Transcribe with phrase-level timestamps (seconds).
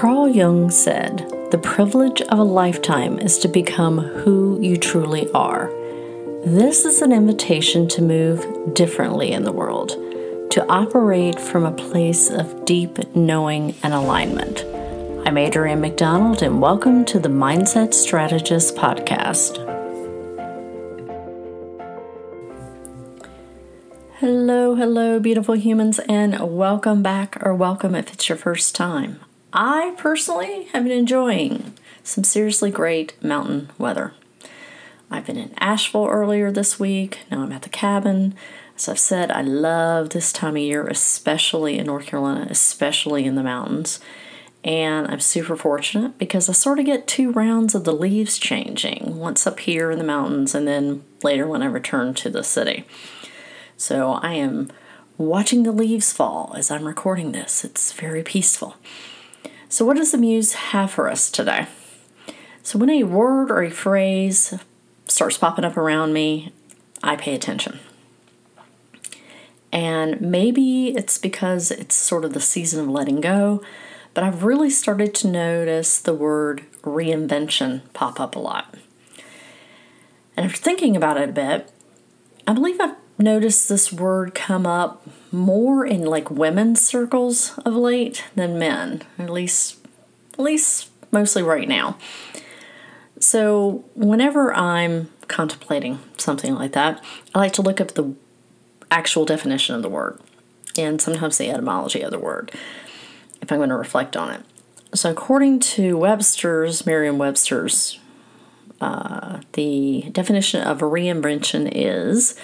[0.00, 5.66] Carl Jung said, The privilege of a lifetime is to become who you truly are.
[6.42, 9.90] This is an invitation to move differently in the world,
[10.52, 14.60] to operate from a place of deep knowing and alignment.
[15.28, 19.58] I'm Adrianne McDonald, and welcome to the Mindset Strategist Podcast.
[24.14, 29.20] Hello, hello, beautiful humans, and welcome back, or welcome if it's your first time.
[29.52, 34.14] I personally have been enjoying some seriously great mountain weather.
[35.10, 37.20] I've been in Asheville earlier this week.
[37.30, 38.36] Now I'm at the cabin.
[38.76, 43.34] As I've said, I love this time of year, especially in North Carolina, especially in
[43.34, 43.98] the mountains.
[44.62, 49.16] And I'm super fortunate because I sort of get two rounds of the leaves changing
[49.18, 52.84] once up here in the mountains and then later when I return to the city.
[53.76, 54.70] So I am
[55.18, 57.64] watching the leaves fall as I'm recording this.
[57.64, 58.76] It's very peaceful.
[59.72, 61.68] So, what does the Muse have for us today?
[62.64, 64.58] So, when a word or a phrase
[65.06, 66.52] starts popping up around me,
[67.04, 67.78] I pay attention.
[69.70, 73.62] And maybe it's because it's sort of the season of letting go,
[74.12, 78.74] but I've really started to notice the word reinvention pop up a lot.
[80.36, 81.70] And after thinking about it a bit,
[82.44, 88.24] I believe I've noticed this word come up more in like women's circles of late
[88.34, 89.78] than men, at least
[90.34, 91.96] at least mostly right now.
[93.18, 98.14] So, whenever I'm contemplating something like that, I like to look up the
[98.90, 100.18] actual definition of the word
[100.78, 102.50] and sometimes the etymology of the word
[103.40, 104.42] if I'm going to reflect on it.
[104.94, 108.00] So, according to Webster's, Merriam Webster's,
[108.80, 112.34] uh, the definition of a reinvention is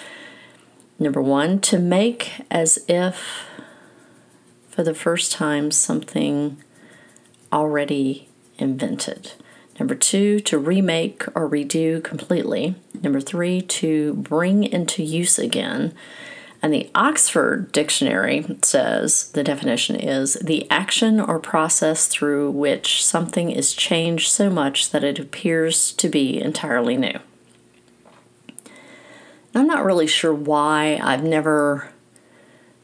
[0.99, 3.45] Number one, to make as if
[4.67, 6.57] for the first time something
[7.53, 9.33] already invented.
[9.79, 12.75] Number two, to remake or redo completely.
[13.01, 15.93] Number three, to bring into use again.
[16.61, 23.51] And the Oxford Dictionary says the definition is the action or process through which something
[23.51, 27.19] is changed so much that it appears to be entirely new.
[29.57, 31.89] I'm not really sure why I've never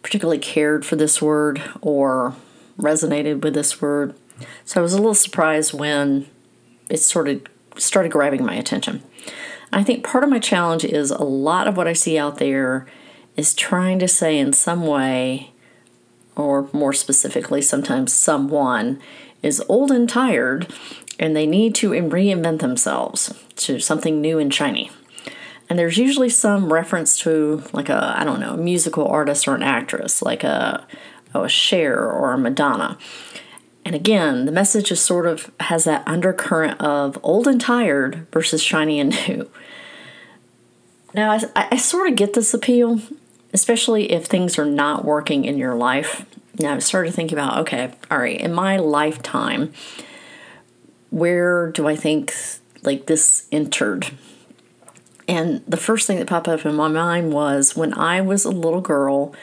[0.01, 2.35] particularly cared for this word or
[2.79, 4.15] resonated with this word.
[4.65, 6.25] So I was a little surprised when
[6.89, 7.43] it sort of
[7.77, 9.03] started grabbing my attention.
[9.71, 12.87] I think part of my challenge is a lot of what I see out there
[13.37, 15.51] is trying to say in some way,
[16.35, 18.99] or more specifically, sometimes someone
[19.43, 20.73] is old and tired
[21.19, 24.89] and they need to reinvent themselves to something new and shiny
[25.73, 29.55] and there's usually some reference to like a I don't know a musical artist or
[29.55, 30.85] an actress like a
[31.33, 32.95] oh, a Cher or a Madonna.
[33.83, 38.61] And again, the message is sort of has that undercurrent of old and tired versus
[38.61, 39.49] shiny and new.
[41.15, 43.01] Now, I, I sort of get this appeal,
[43.51, 46.23] especially if things are not working in your life.
[46.59, 49.73] Now, I started thinking about okay, all right, in my lifetime,
[51.09, 52.31] where do I think
[52.83, 54.11] like this entered?
[55.27, 58.51] And the first thing that popped up in my mind was when I was a
[58.51, 59.33] little girl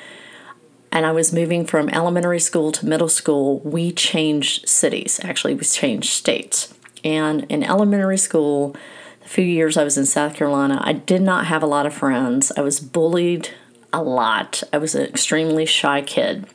[0.92, 5.20] and I was moving from elementary school to middle school, we changed cities.
[5.22, 6.74] Actually, we changed states.
[7.04, 8.76] And in elementary school,
[9.22, 11.94] the few years I was in South Carolina, I did not have a lot of
[11.94, 12.52] friends.
[12.56, 13.50] I was bullied
[13.92, 14.62] a lot.
[14.72, 16.46] I was an extremely shy kid.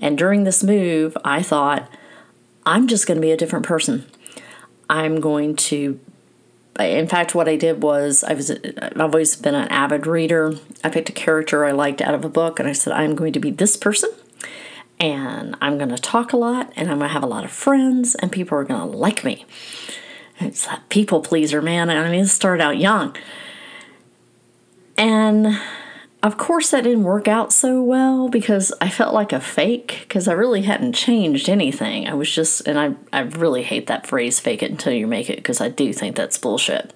[0.00, 1.88] And during this move, I thought,
[2.66, 4.04] I'm just going to be a different person.
[4.90, 6.00] I'm going to
[6.78, 10.54] in fact, what I did was I was I've always been an avid reader.
[10.82, 13.32] I picked a character I liked out of a book, and I said I'm going
[13.32, 14.10] to be this person,
[14.98, 17.52] and I'm going to talk a lot, and I'm going to have a lot of
[17.52, 19.46] friends, and people are going to like me.
[20.40, 21.90] It's that people pleaser, man.
[21.90, 23.16] I mean, it started out young,
[24.96, 25.60] and
[26.24, 30.26] of course, that didn't work out so well because I felt like a fake because
[30.26, 32.08] I really hadn't changed anything.
[32.08, 35.28] I was just, and I, I really hate that phrase, fake it until you make
[35.28, 36.94] it, because I do think that's bullshit.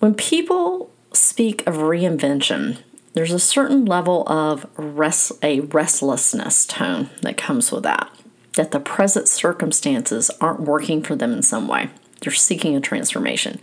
[0.00, 2.78] When people speak of reinvention,
[3.12, 8.10] there's a certain level of rest, a restlessness tone that comes with that,
[8.54, 11.90] that the present circumstances aren't working for them in some way.
[12.20, 13.60] They're seeking a transformation.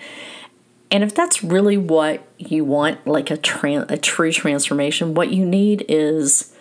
[0.93, 5.43] And if that's really what you want, like a, tran- a true transformation, what you
[5.43, 6.53] need is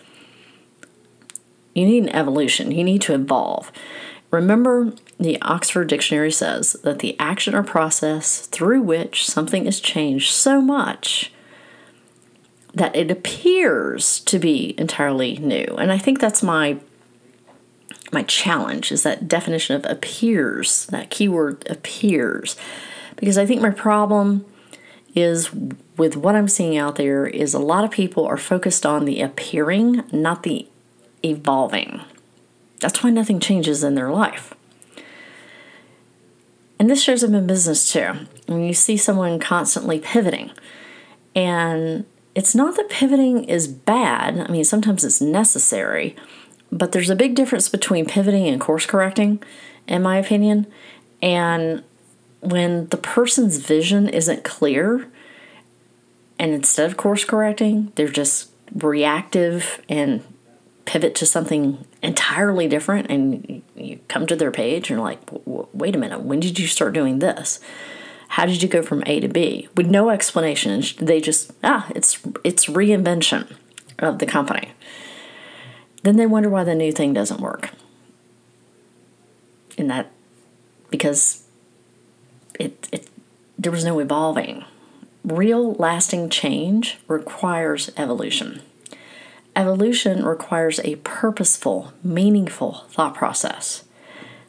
[1.74, 2.72] you need an evolution.
[2.72, 3.70] You need to evolve.
[4.30, 10.32] Remember, the Oxford Dictionary says that the action or process through which something is changed
[10.32, 11.30] so much
[12.72, 15.76] that it appears to be entirely new.
[15.78, 16.78] And I think that's my
[18.10, 22.56] my challenge is that definition of appears, that keyword appears.
[23.16, 24.44] Because I think my problem
[25.14, 25.50] is
[25.96, 29.20] with what I'm seeing out there is a lot of people are focused on the
[29.20, 30.66] appearing, not the
[31.22, 32.00] evolving.
[32.80, 34.54] That's why nothing changes in their life.
[36.78, 38.26] And this shows up in business too.
[38.46, 40.50] When you see someone constantly pivoting,
[41.34, 42.04] and
[42.34, 46.16] it's not that pivoting is bad, I mean, sometimes it's necessary,
[46.72, 49.42] but there's a big difference between pivoting and course correcting,
[49.86, 50.66] in my opinion.
[51.22, 51.84] And
[52.42, 55.08] when the person's vision isn't clear,
[56.38, 60.22] and instead of course correcting, they're just reactive and
[60.84, 65.20] pivot to something entirely different and you come to their page and you're like
[65.72, 67.60] wait a minute when did you start doing this?
[68.28, 69.68] How did you go from a to b?
[69.76, 73.54] With no explanation they just ah it's it's reinvention
[74.00, 74.72] of the company.
[76.02, 77.70] Then they wonder why the new thing doesn't work.
[79.78, 80.10] And that
[80.90, 81.44] because
[82.58, 83.08] it, it
[83.58, 84.64] there was no evolving
[85.24, 88.60] real lasting change requires evolution
[89.54, 93.84] Evolution requires a purposeful, meaningful thought process.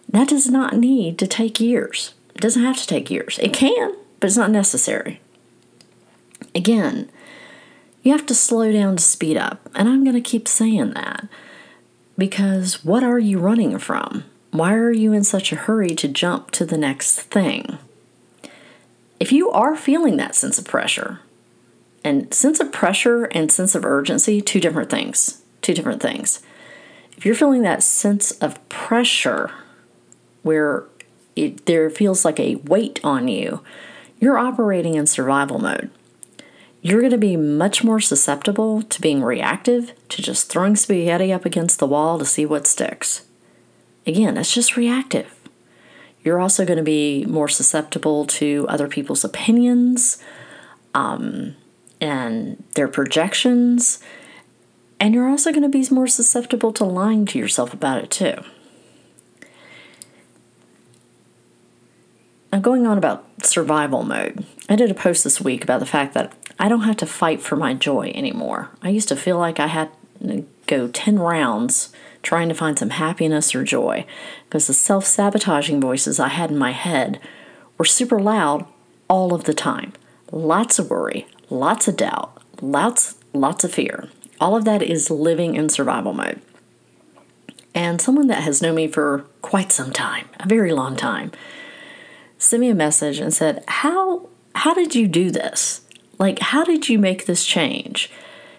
[0.08, 2.14] That does not need to take years.
[2.36, 3.38] It doesn't have to take years.
[3.40, 5.20] It can, but it's not necessary.
[6.56, 7.10] Again,
[8.02, 9.70] you have to slow down to speed up.
[9.76, 11.28] And I'm going to keep saying that
[12.18, 14.24] because what are you running from?
[14.52, 17.78] Why are you in such a hurry to jump to the next thing?
[19.20, 21.22] If you are feeling that sense of pressure,
[22.04, 25.42] and sense of pressure and sense of urgency, two different things.
[25.62, 26.42] Two different things.
[27.18, 29.52] If you're feeling that sense of pressure
[30.42, 30.84] where
[31.36, 33.64] it, there feels like a weight on you,
[34.20, 35.90] you're operating in survival mode.
[36.82, 41.46] You're going to be much more susceptible to being reactive, to just throwing spaghetti up
[41.46, 43.26] against the wall to see what sticks.
[44.06, 45.33] Again, it's just reactive.
[46.24, 50.24] You're also going to be more susceptible to other people's opinions,
[50.94, 51.56] um,
[52.00, 54.00] and their projections.
[55.00, 58.36] And you're also going to be more susceptible to lying to yourself about it too.
[62.52, 64.46] I'm going on about survival mode.
[64.70, 67.42] I did a post this week about the fact that I don't have to fight
[67.42, 68.70] for my joy anymore.
[68.82, 69.90] I used to feel like I had
[70.22, 71.92] to go 10 rounds
[72.24, 74.06] trying to find some happiness or joy
[74.46, 77.20] because the self sabotaging voices I had in my head
[77.78, 78.66] were super loud
[79.08, 79.94] all of the time.
[80.32, 84.10] Lots of worry, lots of doubt, lots, lots of fear.
[84.40, 86.42] All of that is living in survival mode.
[87.76, 91.32] And someone that has known me for quite some time, a very long time,
[92.38, 95.82] sent me a message and said, "How how did you do this?
[96.20, 98.12] Like how did you make this change?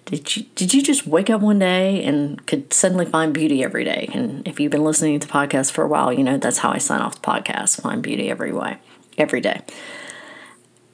[0.06, 3.84] Did you did you just wake up one day and could suddenly find beauty every
[3.84, 4.10] day?
[4.12, 6.78] And if you've been listening to podcasts for a while, you know that's how I
[6.78, 8.78] sign off the podcast, find beauty every way,
[9.16, 9.62] every day.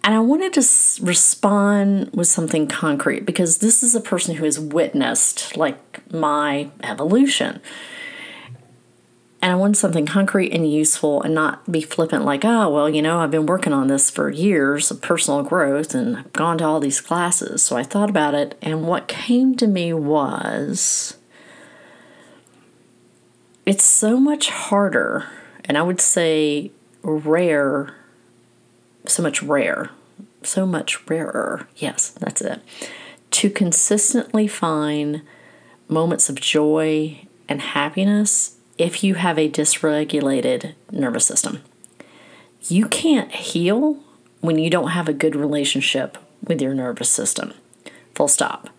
[0.03, 4.59] And I wanted to respond with something concrete because this is a person who has
[4.59, 7.61] witnessed like my evolution.
[9.43, 13.01] And I wanted something concrete and useful and not be flippant like, oh, well, you
[13.01, 16.65] know, I've been working on this for years of personal growth and I've gone to
[16.65, 17.63] all these classes.
[17.63, 21.17] So I thought about it, and what came to me was
[23.65, 25.27] it's so much harder,
[25.65, 26.71] and I would say
[27.03, 27.95] rare
[29.07, 29.91] so much rare,
[30.43, 31.67] so much rarer.
[31.77, 32.61] Yes, that's it.
[33.33, 35.23] To consistently find
[35.89, 41.63] moments of joy and happiness if you have a dysregulated nervous system.
[42.63, 43.99] You can't heal
[44.41, 47.53] when you don't have a good relationship with your nervous system.
[48.15, 48.71] Full stop.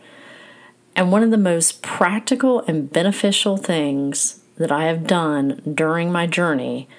[0.96, 6.25] And one of the most practical and beneficial things that I have done during my
[6.25, 6.89] journey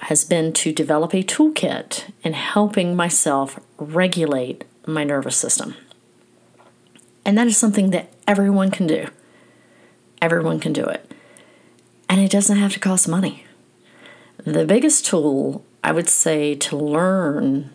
[0.00, 5.76] has been to develop a toolkit in helping myself regulate my nervous system.
[7.24, 9.06] And that is something that everyone can do.
[10.20, 11.11] Everyone can do it.
[12.12, 13.46] And it doesn't have to cost money.
[14.44, 17.70] The biggest tool I would say to learn,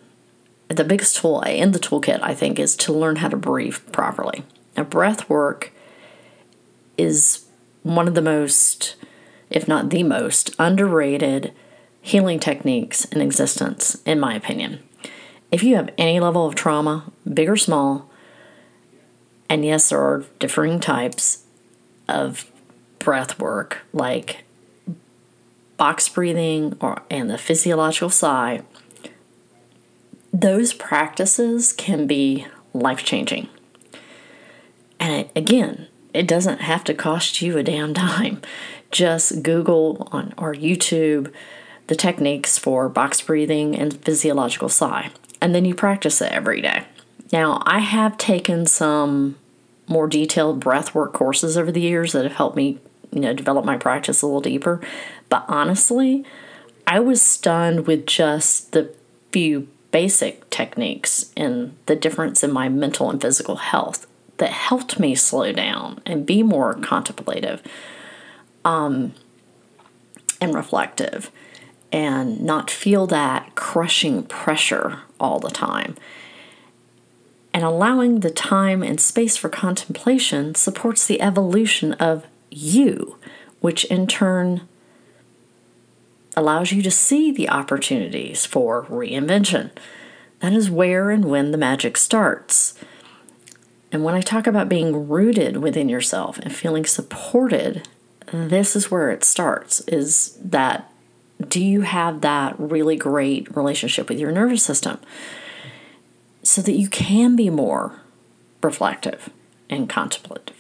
[0.68, 4.44] the biggest tool in the toolkit, I think, is to learn how to breathe properly.
[4.78, 5.74] Now, breath work
[7.00, 7.48] is
[7.82, 8.96] one of the most,
[9.50, 11.52] if not the most, underrated
[12.00, 14.84] healing techniques in existence, in my opinion.
[15.52, 18.08] If you have any level of trauma, big or small,
[19.50, 21.44] and yes, there are differing types
[22.08, 22.52] of
[23.08, 24.44] breath work, like
[25.78, 28.62] box breathing or and the physiological sigh,
[30.34, 33.48] those practices can be life changing.
[35.00, 38.42] And again, it doesn't have to cost you a damn dime.
[38.92, 41.32] just Google on or YouTube
[41.88, 45.12] the techniques for box breathing and physiological sigh,
[45.42, 46.84] and then you practice it every day.
[47.32, 49.38] Now, I have taken some
[49.88, 52.80] more detailed breath work courses over the years that have helped me,
[53.12, 54.82] you know, develop my practice a little deeper.
[55.30, 56.26] But honestly,
[56.86, 58.94] I was stunned with just the
[59.32, 65.16] few basic techniques and the difference in my mental and physical health that helped me
[65.16, 67.62] slow down and be more contemplative
[68.64, 69.14] um,
[70.40, 71.32] and reflective
[71.92, 75.96] and not feel that crushing pressure all the time.
[77.54, 83.18] And allowing the time and space for contemplation supports the evolution of you,
[83.60, 84.68] which in turn
[86.36, 89.72] allows you to see the opportunities for reinvention.
[90.40, 92.78] That is where and when the magic starts.
[93.92, 97.88] And when I talk about being rooted within yourself and feeling supported,
[98.32, 100.92] this is where it starts is that
[101.48, 105.00] do you have that really great relationship with your nervous system
[106.44, 108.02] so that you can be more
[108.62, 109.30] reflective
[109.70, 110.57] and contemplative?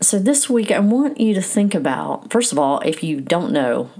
[0.00, 3.52] So, this week, I want you to think about first of all, if you don't
[3.52, 3.90] know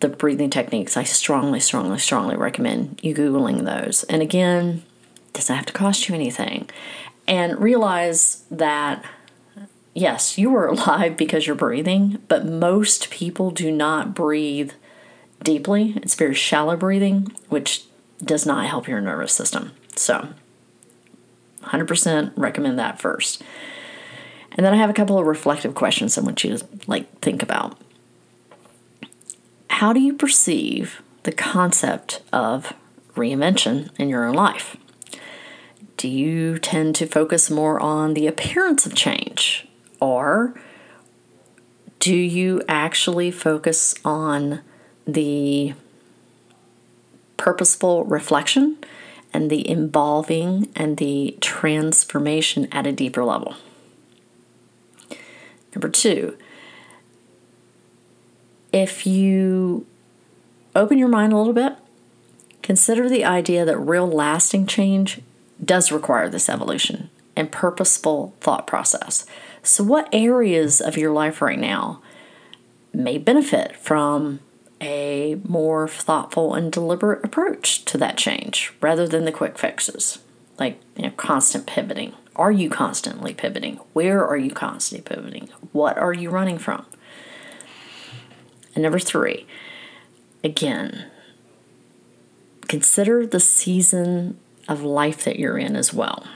[0.00, 4.04] the breathing techniques, I strongly, strongly, strongly recommend you Googling those.
[4.04, 4.82] And again,
[5.32, 6.68] doesn't have to cost you anything.
[7.26, 9.04] And realize that
[9.94, 14.72] yes, you are alive because you're breathing, but most people do not breathe
[15.42, 15.94] deeply.
[15.96, 17.84] It's very shallow breathing, which
[18.22, 19.72] does not help your nervous system.
[19.96, 20.28] So,
[21.64, 23.42] 100% recommend that first.
[24.54, 27.42] And then I have a couple of reflective questions I want you to like think
[27.42, 27.78] about.
[29.68, 32.72] How do you perceive the concept of
[33.14, 34.76] reinvention in your own life?
[35.96, 39.66] Do you tend to focus more on the appearance of change
[40.00, 40.54] or
[42.00, 44.60] do you actually focus on
[45.06, 45.74] the
[47.36, 48.76] purposeful reflection
[49.32, 53.54] and the involving and the transformation at a deeper level?
[55.74, 56.36] Number two,
[58.72, 59.86] if you
[60.74, 61.76] open your mind a little bit,
[62.62, 65.20] consider the idea that real lasting change
[65.62, 69.26] does require this evolution and purposeful thought process.
[69.62, 72.02] So, what areas of your life right now
[72.92, 74.40] may benefit from
[74.80, 80.18] a more thoughtful and deliberate approach to that change rather than the quick fixes,
[80.58, 82.14] like you know, constant pivoting?
[82.34, 83.76] Are you constantly pivoting?
[83.92, 85.50] Where are you constantly pivoting?
[85.72, 86.86] What are you running from?
[88.74, 89.46] And number three,
[90.42, 91.06] again,
[92.68, 96.26] consider the season of life that you're in as well.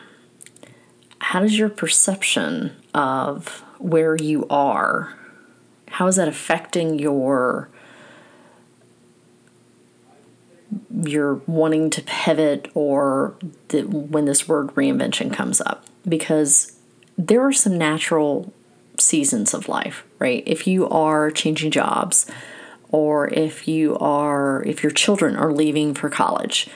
[1.18, 5.14] How does your perception of where you are,
[5.88, 7.70] how is that affecting your
[11.02, 13.36] your wanting to pivot or
[13.68, 16.76] the, when this word reinvention comes up because
[17.16, 18.52] there are some natural
[18.98, 22.26] seasons of life right if you are changing jobs
[22.90, 26.68] or if you are if your children are leaving for college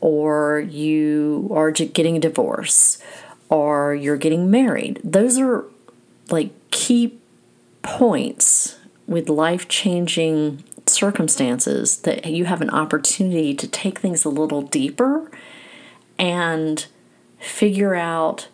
[0.00, 3.02] or you are getting a divorce
[3.48, 5.00] or you're getting married.
[5.02, 5.64] Those are
[6.30, 7.18] like key
[7.82, 14.62] points with life changing circumstances that you have an opportunity to take things a little
[14.62, 15.30] deeper
[16.18, 16.86] and
[17.38, 18.48] figure out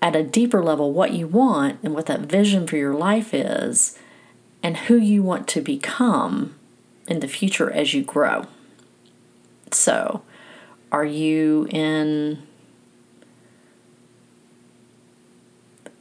[0.00, 3.98] at a deeper level what you want and what that vision for your life is
[4.62, 6.54] and who you want to become
[7.06, 8.44] in the future as you grow.
[9.70, 10.22] So,
[10.90, 12.46] are you in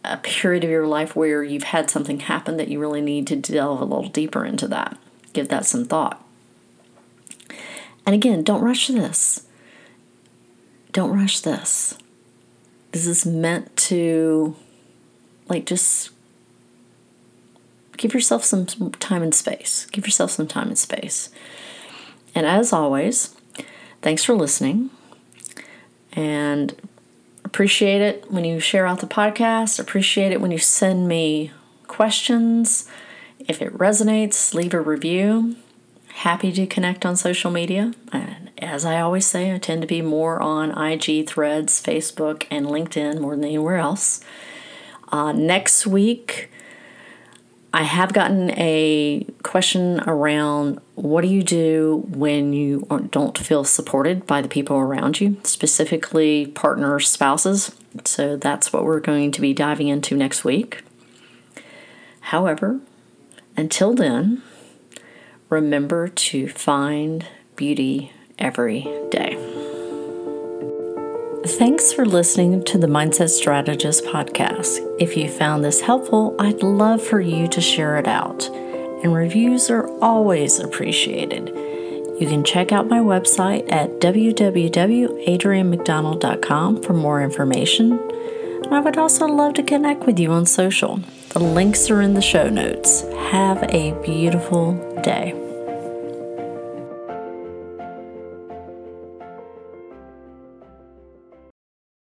[0.04, 3.36] a period of your life where you've had something happen that you really need to
[3.36, 4.98] delve a little deeper into that.
[5.34, 6.26] Give that some thought.
[8.06, 9.46] And again, don't rush this.
[10.92, 11.98] Don't rush this.
[12.92, 14.56] This is meant to,
[15.48, 16.10] like, just
[17.96, 19.86] give yourself some time and space.
[19.92, 21.30] Give yourself some time and space.
[22.34, 23.36] And as always,
[24.02, 24.90] thanks for listening.
[26.12, 26.76] And
[27.52, 29.78] Appreciate it when you share out the podcast.
[29.78, 31.52] Appreciate it when you send me
[31.86, 32.88] questions.
[33.40, 35.58] If it resonates, leave a review.
[36.14, 37.94] Happy to connect on social media.
[38.14, 42.68] And as I always say, I tend to be more on IG, Threads, Facebook, and
[42.68, 44.22] LinkedIn more than anywhere else.
[45.12, 46.50] Uh, next week,
[47.74, 54.28] I have gotten a question around what do you do when you don't feel supported
[54.28, 57.74] by the people around you, specifically partners, spouses.
[58.04, 60.84] So that's what we're going to be diving into next week.
[62.20, 62.82] However,
[63.56, 64.44] until then,
[65.50, 67.26] remember to find
[67.56, 69.38] beauty every day.
[71.44, 74.78] Thanks for listening to the Mindset Strategist podcast.
[75.00, 78.48] If you found this helpful, I'd love for you to share it out,
[79.04, 81.48] and reviews are always appreciated.
[82.20, 87.94] You can check out my website at www.adriannemcdonald.com for more information.
[88.64, 91.00] And I would also love to connect with you on social.
[91.30, 93.02] The links are in the show notes.
[93.32, 95.34] Have a beautiful day.